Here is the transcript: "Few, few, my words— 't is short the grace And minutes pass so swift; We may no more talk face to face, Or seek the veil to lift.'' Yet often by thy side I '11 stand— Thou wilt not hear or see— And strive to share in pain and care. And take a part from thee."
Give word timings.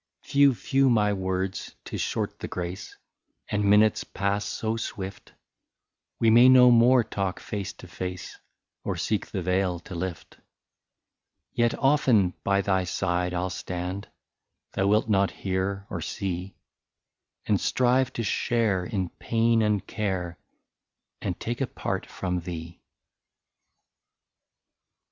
"Few, 0.31 0.55
few, 0.55 0.89
my 0.89 1.13
words— 1.13 1.75
't 1.85 1.93
is 1.95 2.01
short 2.01 2.39
the 2.39 2.47
grace 2.47 2.97
And 3.49 3.63
minutes 3.63 4.03
pass 4.03 4.45
so 4.45 4.75
swift; 4.75 5.33
We 6.19 6.31
may 6.31 6.49
no 6.49 6.71
more 6.71 7.03
talk 7.03 7.39
face 7.39 7.71
to 7.73 7.87
face, 7.87 8.39
Or 8.83 8.95
seek 8.97 9.27
the 9.27 9.43
veil 9.43 9.77
to 9.81 9.93
lift.'' 9.93 10.37
Yet 11.53 11.75
often 11.77 12.33
by 12.43 12.61
thy 12.61 12.83
side 12.85 13.35
I 13.35 13.41
'11 13.45 13.49
stand— 13.51 14.07
Thou 14.73 14.87
wilt 14.87 15.07
not 15.07 15.29
hear 15.29 15.85
or 15.87 16.01
see— 16.01 16.55
And 17.47 17.61
strive 17.61 18.11
to 18.13 18.23
share 18.23 18.83
in 18.83 19.09
pain 19.09 19.61
and 19.61 19.85
care. 19.85 20.39
And 21.21 21.39
take 21.39 21.61
a 21.61 21.67
part 21.67 22.07
from 22.07 22.39
thee." 22.39 22.81